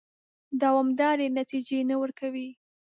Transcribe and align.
دوامدارې 0.61 1.27
نتیجې 1.37 1.79
نه 1.89 1.95
ورکوي. 2.01 2.49